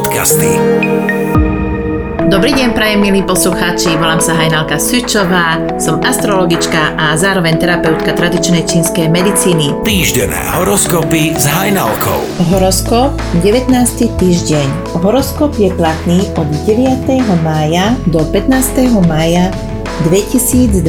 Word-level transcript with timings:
Podcasty. 0.00 0.56
Dobrý 2.32 2.56
deň, 2.56 2.72
prajem 2.72 3.04
milí 3.04 3.20
poslucháči, 3.20 4.00
volám 4.00 4.16
sa 4.16 4.32
Hajnalka 4.32 4.80
Sučová, 4.80 5.60
som 5.76 6.00
astrologička 6.00 6.96
a 6.96 7.12
zároveň 7.20 7.60
terapeutka 7.60 8.16
tradičnej 8.16 8.64
čínskej 8.64 9.12
medicíny. 9.12 9.76
Týždené 9.84 10.40
horoskopy 10.56 11.36
s 11.36 11.44
Hajnalkou. 11.44 12.16
Horoskop 12.48 13.12
19. 13.44 13.76
týždeň. 14.16 14.96
Horoskop 15.04 15.60
je 15.60 15.68
platný 15.76 16.24
od 16.40 16.48
9. 16.64 17.04
mája 17.44 17.92
do 18.08 18.24
15. 18.24 19.04
mája 19.04 19.52
2022. 20.08 20.80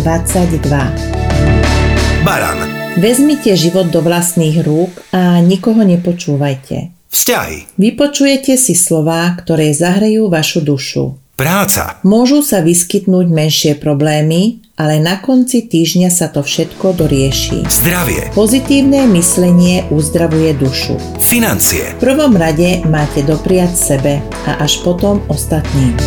Baran. 2.24 2.64
Vezmite 2.96 3.60
život 3.60 3.92
do 3.92 4.00
vlastných 4.00 4.64
rúk 4.64 5.04
a 5.12 5.44
nikoho 5.44 5.84
nepočúvajte. 5.84 7.01
Vzťahy. 7.12 7.76
Vypočujete 7.76 8.56
si 8.56 8.72
slová, 8.72 9.36
ktoré 9.36 9.76
zahrejú 9.76 10.32
vašu 10.32 10.64
dušu. 10.64 11.20
Práca. 11.36 12.00
Môžu 12.08 12.40
sa 12.40 12.64
vyskytnúť 12.64 13.28
menšie 13.28 13.74
problémy, 13.76 14.64
ale 14.80 15.02
na 15.04 15.20
konci 15.20 15.66
týždňa 15.68 16.08
sa 16.08 16.32
to 16.32 16.40
všetko 16.46 16.96
dorieši. 16.96 17.68
Zdravie. 17.68 18.32
Pozitívne 18.32 19.10
myslenie 19.12 19.90
uzdravuje 19.92 20.56
dušu. 20.56 20.96
Financie. 21.20 21.98
V 21.98 22.14
prvom 22.14 22.38
rade 22.38 22.86
máte 22.88 23.26
dopriať 23.28 23.74
sebe 23.76 24.24
a 24.48 24.62
až 24.64 24.80
potom 24.86 25.20
ostatným. 25.28 25.98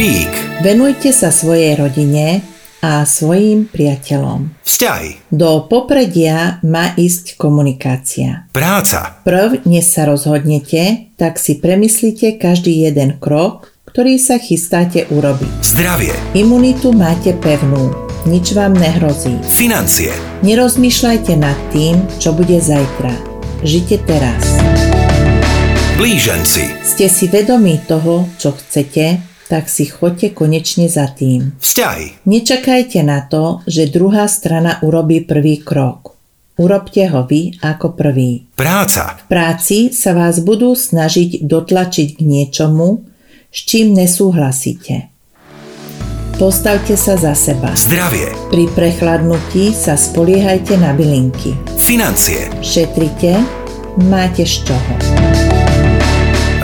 Bík. 0.00 0.32
Venujte 0.62 1.10
sa 1.10 1.34
svojej 1.34 1.74
rodine 1.74 2.40
a 2.82 3.06
svojim 3.06 3.70
priateľom. 3.70 4.58
Vzťahy. 4.66 5.30
Do 5.30 5.70
popredia 5.70 6.58
má 6.66 6.90
ísť 6.98 7.38
komunikácia. 7.38 8.50
Práca. 8.50 9.22
Prv, 9.22 9.62
než 9.62 9.86
sa 9.86 10.10
rozhodnete, 10.10 11.14
tak 11.14 11.38
si 11.38 11.62
premyslite 11.62 12.42
každý 12.42 12.82
jeden 12.82 13.22
krok, 13.22 13.70
ktorý 13.86 14.18
sa 14.18 14.42
chystáte 14.42 15.06
urobiť. 15.14 15.62
Zdravie. 15.62 16.12
Imunitu 16.34 16.90
máte 16.90 17.38
pevnú, 17.38 17.94
nič 18.26 18.50
vám 18.50 18.74
nehrozí. 18.74 19.38
Financie. 19.46 20.10
Nerozmýšľajte 20.42 21.34
nad 21.38 21.54
tým, 21.70 22.02
čo 22.18 22.34
bude 22.34 22.58
zajtra. 22.58 23.14
Žite 23.62 24.02
teraz. 24.10 24.42
Blíženci. 25.94 26.82
Ste 26.82 27.06
si 27.06 27.30
vedomí 27.30 27.78
toho, 27.86 28.26
čo 28.34 28.58
chcete, 28.58 29.31
tak 29.52 29.68
si 29.68 29.84
choďte 29.84 30.32
konečne 30.32 30.88
za 30.88 31.12
tým. 31.12 31.52
Vzťahy. 31.60 32.24
Nečakajte 32.24 33.04
na 33.04 33.20
to, 33.28 33.60
že 33.68 33.92
druhá 33.92 34.24
strana 34.24 34.80
urobí 34.80 35.20
prvý 35.28 35.60
krok. 35.60 36.16
Urobte 36.56 37.04
ho 37.12 37.28
vy 37.28 37.60
ako 37.60 37.92
prvý. 37.92 38.48
Práca. 38.56 39.20
V 39.20 39.28
práci 39.28 39.92
sa 39.92 40.16
vás 40.16 40.40
budú 40.40 40.72
snažiť 40.72 41.44
dotlačiť 41.44 42.16
k 42.16 42.20
niečomu, 42.24 43.04
s 43.52 43.58
čím 43.68 43.92
nesúhlasíte. 43.92 45.12
Postavte 46.40 46.96
sa 46.96 47.20
za 47.20 47.36
seba. 47.36 47.76
Zdravie. 47.76 48.32
Pri 48.48 48.72
prechladnutí 48.72 49.76
sa 49.76 50.00
spoliehajte 50.00 50.80
na 50.80 50.96
bylinky. 50.96 51.52
Financie. 51.76 52.48
Šetrite, 52.64 53.36
máte 54.08 54.48
z 54.48 54.64
čoho. 54.64 54.94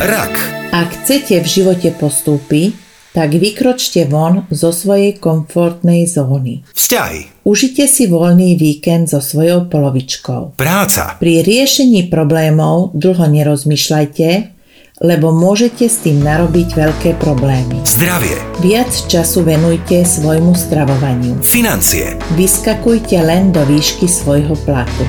Rak. 0.00 0.58
Ak 0.79 0.95
chcete 0.95 1.43
v 1.43 1.48
živote 1.51 1.91
postúpiť, 1.91 2.71
tak 3.11 3.34
vykročte 3.34 4.07
von 4.07 4.47
zo 4.47 4.71
svojej 4.71 5.19
komfortnej 5.19 6.07
zóny. 6.07 6.62
Vzťahy. 6.70 7.43
Užite 7.43 7.91
si 7.91 8.07
voľný 8.07 8.55
víkend 8.55 9.11
so 9.11 9.19
svojou 9.19 9.67
polovičkou. 9.67 10.55
Práca. 10.55 11.19
Pri 11.19 11.43
riešení 11.43 12.07
problémov 12.07 12.95
dlho 12.95 13.27
nerozmýšľajte, 13.27 14.55
lebo 15.03 15.35
môžete 15.35 15.91
s 15.91 16.07
tým 16.07 16.23
narobiť 16.23 16.69
veľké 16.70 17.11
problémy. 17.19 17.83
Zdravie. 17.83 18.39
Viac 18.63 18.95
času 19.11 19.42
venujte 19.42 20.07
svojmu 20.07 20.55
stravovaniu. 20.55 21.42
Financie. 21.42 22.14
Vyskakujte 22.39 23.19
len 23.19 23.51
do 23.51 23.67
výšky 23.67 24.07
svojho 24.07 24.55
platu. 24.63 25.02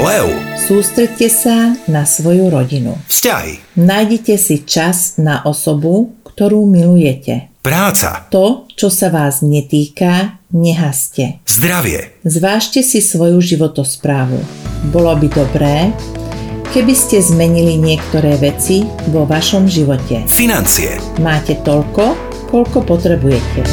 Lev. 0.00 0.41
Sústredte 0.62 1.26
sa 1.26 1.74
na 1.90 2.06
svoju 2.06 2.46
rodinu. 2.46 2.94
Vzťahy. 3.10 3.74
Nájdite 3.82 4.38
si 4.38 4.62
čas 4.62 5.18
na 5.18 5.42
osobu, 5.42 6.14
ktorú 6.22 6.70
milujete. 6.70 7.50
Práca. 7.66 8.30
To, 8.30 8.70
čo 8.78 8.86
sa 8.86 9.10
vás 9.10 9.42
netýka, 9.42 10.38
nehaste. 10.54 11.42
Zdravie. 11.50 12.14
Zvážte 12.22 12.86
si 12.86 13.02
svoju 13.02 13.42
životosprávu. 13.42 14.38
Bolo 14.94 15.18
by 15.18 15.26
dobré, 15.34 15.90
keby 16.70 16.94
ste 16.94 17.18
zmenili 17.18 17.74
niektoré 17.74 18.38
veci 18.38 18.86
vo 19.10 19.26
vašom 19.26 19.66
živote. 19.66 20.30
Financie. 20.30 20.94
Máte 21.18 21.58
toľko, 21.58 22.14
koľko 22.54 22.86
potrebujete. 22.86 23.66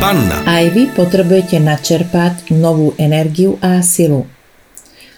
Panna. 0.00 0.48
Aj 0.48 0.64
vy 0.72 0.88
potrebujete 0.96 1.60
načerpať 1.60 2.56
novú 2.56 2.96
energiu 2.96 3.60
a 3.60 3.84
silu. 3.84 4.24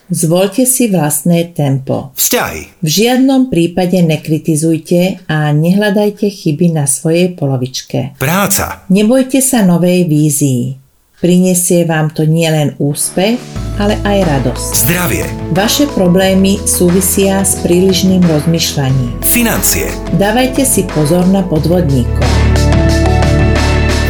Zvolte 0.08 0.64
si 0.64 0.88
vlastné 0.88 1.52
tempo. 1.52 2.16
Vzťahy. 2.16 2.80
V 2.80 2.88
žiadnom 2.88 3.52
prípade 3.52 4.00
nekritizujte 4.00 5.20
a 5.28 5.52
nehľadajte 5.52 6.32
chyby 6.32 6.72
na 6.72 6.88
svojej 6.88 7.36
polovičke. 7.36 8.16
Práca. 8.16 8.88
Nebojte 8.88 9.44
sa 9.44 9.60
novej 9.60 10.08
vízii. 10.08 10.80
Prinesie 11.20 11.84
vám 11.84 12.08
to 12.08 12.24
nielen 12.24 12.72
úspech, 12.80 13.36
ale 13.76 14.00
aj 14.00 14.18
radosť. 14.24 14.70
Zdravie. 14.88 15.24
Vaše 15.52 15.84
problémy 15.92 16.56
súvisia 16.64 17.44
s 17.44 17.60
prílišným 17.60 18.24
rozmýšľaním. 18.24 19.20
Financie. 19.20 19.92
Dávajte 20.16 20.64
si 20.64 20.88
pozor 20.88 21.28
na 21.28 21.44
podvodníkov. 21.44 22.24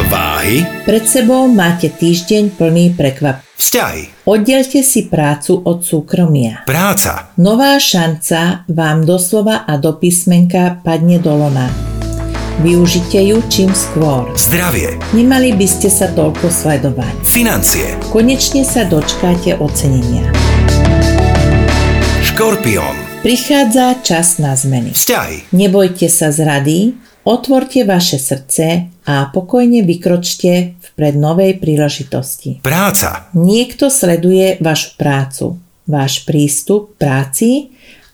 Váhy. 0.07 0.63
Pred 0.87 1.03
sebou 1.03 1.51
máte 1.51 1.91
týždeň 1.91 2.55
plný 2.55 2.95
prekvap. 2.95 3.48
Vzťahy. 3.59 4.23
Oddelte 4.23 4.79
si 4.87 5.11
prácu 5.11 5.59
od 5.67 5.83
súkromia. 5.83 6.63
Práca. 6.63 7.35
Nová 7.35 7.75
šanca 7.75 8.63
vám 8.71 9.03
doslova 9.03 9.67
a 9.67 9.75
do 9.75 9.99
písmenka 9.99 10.79
padne 10.79 11.19
do 11.19 11.35
lona. 11.35 11.67
Využite 12.63 13.19
ju 13.19 13.43
čím 13.51 13.75
skôr. 13.75 14.31
Zdravie. 14.39 14.95
Nemali 15.11 15.51
by 15.59 15.67
ste 15.67 15.91
sa 15.91 16.07
toľko 16.07 16.47
sledovať. 16.47 17.19
Financie. 17.27 17.99
Konečne 18.15 18.63
sa 18.63 18.87
dočkáte 18.87 19.59
ocenenia. 19.59 20.31
Škorpión. 22.23 22.95
Prichádza 23.19 23.99
čas 23.99 24.39
na 24.39 24.55
zmeny. 24.55 24.95
Vzťahy. 24.95 25.51
Nebojte 25.51 26.07
sa 26.07 26.31
zrady, 26.31 26.95
otvorte 27.29 27.85
vaše 27.85 28.17
srdce 28.17 28.89
a 29.05 29.29
pokojne 29.29 29.85
vykročte 29.85 30.81
vpred 30.81 31.13
novej 31.13 31.61
príležitosti. 31.61 32.65
Práca. 32.65 33.29
Niekto 33.37 33.93
sleduje 33.93 34.57
vašu 34.57 34.97
prácu, 34.97 35.61
váš 35.85 36.25
prístup 36.25 36.97
k 36.97 37.05
práci 37.05 37.49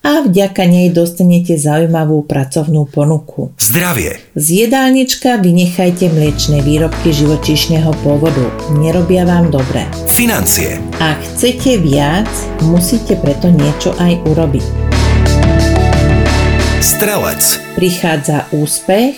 a 0.06 0.22
vďaka 0.22 0.62
nej 0.70 0.94
dostanete 0.94 1.58
zaujímavú 1.58 2.22
pracovnú 2.28 2.86
ponuku. 2.86 3.50
Zdravie. 3.58 4.22
Z 4.38 4.46
jedálnička 4.68 5.42
vynechajte 5.42 6.12
mliečne 6.14 6.62
výrobky 6.62 7.10
živočíšneho 7.10 7.90
pôvodu. 8.06 8.46
Nerobia 8.78 9.26
vám 9.26 9.50
dobre. 9.50 9.82
Financie. 10.06 10.78
Ak 11.02 11.18
chcete 11.34 11.82
viac, 11.82 12.30
musíte 12.62 13.18
preto 13.18 13.50
niečo 13.50 13.98
aj 13.98 14.22
urobiť. 14.30 14.95
Strelec. 16.76 17.56
Prichádza 17.72 18.52
úspech, 18.52 19.16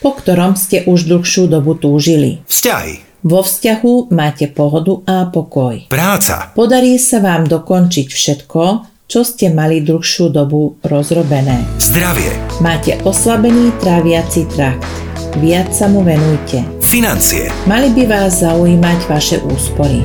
po 0.00 0.16
ktorom 0.16 0.56
ste 0.56 0.80
už 0.88 1.04
dlhšiu 1.04 1.44
dobu 1.44 1.76
túžili. 1.76 2.40
Vzťahy. 2.48 3.20
Vo 3.20 3.44
vzťahu 3.44 4.16
máte 4.16 4.48
pohodu 4.48 5.04
a 5.04 5.28
pokoj. 5.28 5.92
Práca. 5.92 6.56
Podarí 6.56 6.96
sa 6.96 7.20
vám 7.20 7.44
dokončiť 7.44 8.08
všetko, 8.08 8.62
čo 9.04 9.20
ste 9.28 9.52
mali 9.52 9.84
dlhšiu 9.84 10.32
dobu 10.32 10.80
rozrobené. 10.80 11.68
Zdravie. 11.76 12.32
Máte 12.64 12.96
oslabený 13.04 13.76
tráviaci 13.76 14.48
trakt. 14.48 14.88
Viac 15.36 15.76
sa 15.76 15.92
mu 15.92 16.00
venujte. 16.00 16.64
Financie. 16.80 17.52
Mali 17.68 17.92
by 17.92 18.04
vás 18.08 18.40
zaujímať 18.40 18.98
vaše 19.04 19.36
úspory. 19.44 20.00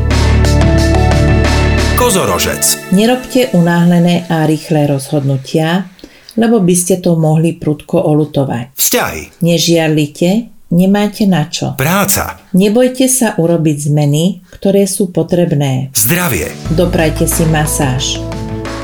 Kozorožec. 1.96 2.92
Nerobte 2.92 3.48
unáhlené 3.56 4.28
a 4.28 4.44
rýchle 4.44 4.90
rozhodnutia, 4.92 5.88
lebo 6.36 6.64
by 6.64 6.76
ste 6.76 7.00
to 7.00 7.18
mohli 7.20 7.56
prudko 7.56 8.00
olutovať. 8.00 8.76
Vzťahy. 8.78 9.44
Nežiarlite, 9.44 10.30
nemáte 10.72 11.28
na 11.28 11.48
čo. 11.52 11.76
Práca. 11.76 12.40
Nebojte 12.56 13.08
sa 13.12 13.36
urobiť 13.36 13.78
zmeny, 13.92 14.46
ktoré 14.56 14.88
sú 14.88 15.12
potrebné. 15.12 15.92
Zdravie. 15.96 16.52
Doprajte 16.76 17.28
si 17.28 17.44
masáž. 17.48 18.20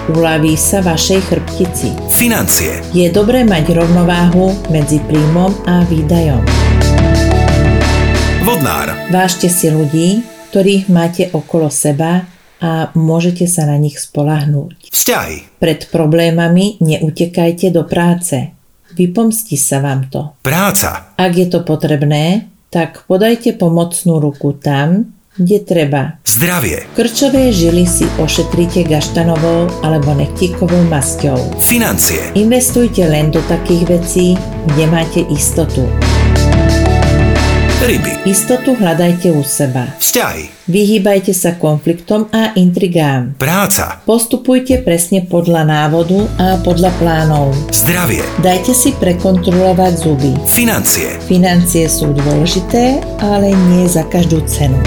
Uľaví 0.07 0.55
sa 0.55 0.79
vašej 0.79 1.19
chrbtici. 1.27 1.91
Financie. 2.07 2.79
Je 2.95 3.11
dobré 3.11 3.43
mať 3.43 3.75
rovnováhu 3.75 4.55
medzi 4.71 5.03
príjmom 5.03 5.51
a 5.67 5.83
výdajom. 5.83 6.43
Vodnár. 8.47 8.95
Vážte 9.11 9.51
si 9.51 9.67
ľudí, 9.67 10.23
ktorých 10.55 10.87
máte 10.87 11.27
okolo 11.35 11.67
seba 11.67 12.23
a 12.61 12.89
môžete 12.97 13.45
sa 13.45 13.69
na 13.69 13.77
nich 13.77 14.01
spolahnúť. 14.01 14.89
Vzťahy. 14.89 15.61
Pred 15.61 15.93
problémami 15.93 16.81
neutekajte 16.81 17.69
do 17.69 17.85
práce. 17.85 18.53
Vypomstí 18.97 19.59
sa 19.59 19.83
vám 19.83 20.09
to. 20.09 20.33
Práca. 20.41 21.13
Ak 21.13 21.33
je 21.37 21.47
to 21.47 21.61
potrebné, 21.61 22.49
tak 22.73 23.05
podajte 23.05 23.53
pomocnú 23.55 24.17
ruku 24.17 24.57
tam, 24.57 25.13
kde 25.37 25.57
treba. 25.61 26.03
Zdravie. 26.25 26.89
Krčové 26.97 27.53
žily 27.53 27.85
si 27.85 28.09
ošetrite 28.17 28.89
gaštanovou 28.89 29.69
alebo 29.85 30.17
nechtíkovou 30.17 30.81
masťou. 30.89 31.61
Financie. 31.61 32.33
Investujte 32.33 33.05
len 33.05 33.29
do 33.29 33.39
takých 33.45 34.01
vecí, 34.01 34.33
kde 34.73 34.83
máte 34.89 35.21
istotu. 35.29 35.85
Ryby. 37.77 38.25
Istotu 38.25 38.73
hľadajte 38.73 39.29
u 39.37 39.45
seba. 39.45 39.85
Vzťahy. 40.01 40.49
Vyhýbajte 40.65 41.29
sa 41.29 41.61
konfliktom 41.61 42.25
a 42.33 42.57
intrigám. 42.57 43.37
Práca. 43.37 44.01
Postupujte 44.01 44.81
presne 44.81 45.21
podľa 45.29 45.61
návodu 45.61 46.25
a 46.41 46.57
podľa 46.65 46.89
plánov. 46.97 47.53
Zdravie. 47.69 48.25
Dajte 48.41 48.73
si 48.73 48.97
prekontrolovať 48.97 49.93
zuby. 49.93 50.33
Financie. 50.49 51.21
Financie 51.29 51.85
sú 51.85 52.17
dôležité, 52.17 52.97
ale 53.21 53.53
nie 53.53 53.85
za 53.85 54.01
každú 54.09 54.41
cenu. 54.49 54.81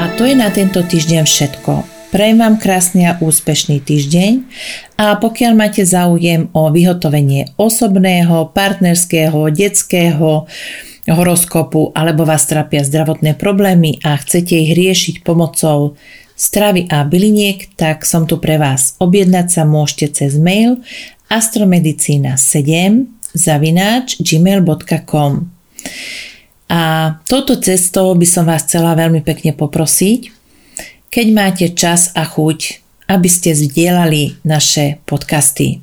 A 0.00 0.08
to 0.16 0.24
je 0.24 0.32
na 0.32 0.48
tento 0.48 0.80
týždeň 0.80 1.28
všetko. 1.28 1.99
Prajem 2.10 2.42
vám 2.42 2.58
krásny 2.58 3.06
a 3.06 3.14
úspešný 3.22 3.86
týždeň 3.86 4.42
a 4.98 5.14
pokiaľ 5.14 5.52
máte 5.54 5.86
záujem 5.86 6.50
o 6.50 6.66
vyhotovenie 6.66 7.54
osobného, 7.54 8.50
partnerského, 8.50 9.38
detského 9.54 10.50
horoskopu 11.06 11.94
alebo 11.94 12.26
vás 12.26 12.50
trápia 12.50 12.82
zdravotné 12.82 13.38
problémy 13.38 14.02
a 14.02 14.18
chcete 14.18 14.58
ich 14.58 14.74
riešiť 14.74 15.22
pomocou 15.22 15.94
stravy 16.34 16.90
a 16.90 17.06
byliniek, 17.06 17.78
tak 17.78 18.02
som 18.02 18.26
tu 18.26 18.42
pre 18.42 18.58
vás. 18.58 18.98
Objednať 18.98 19.46
sa 19.46 19.62
môžete 19.62 20.18
cez 20.18 20.34
mail 20.34 20.82
astromedicina7 21.30 23.06
zavináč 23.38 24.18
gmail.com 24.18 25.46
a 26.70 26.82
touto 27.30 27.54
cestou 27.62 28.18
by 28.18 28.26
som 28.26 28.50
vás 28.50 28.66
chcela 28.66 28.98
veľmi 28.98 29.22
pekne 29.22 29.54
poprosiť, 29.54 30.39
keď 31.10 31.26
máte 31.34 31.66
čas 31.74 32.14
a 32.14 32.22
chuť, 32.22 32.78
aby 33.10 33.26
ste 33.26 33.50
zdieľali 33.50 34.38
naše 34.46 35.02
podcasty. 35.02 35.82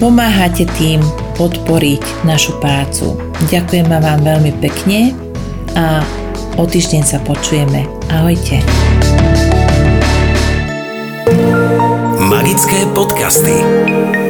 Pomáhate 0.00 0.64
tým 0.80 1.04
podporiť 1.36 2.24
našu 2.24 2.56
prácu. 2.56 3.20
Ďakujem 3.52 3.92
vám 3.92 4.24
veľmi 4.24 4.52
pekne 4.64 5.12
a 5.76 6.00
o 6.56 6.64
týždeň 6.64 7.02
sa 7.04 7.20
počujeme. 7.20 7.84
Ahojte. 8.08 8.64
Magické 12.24 12.88
podcasty. 12.96 14.27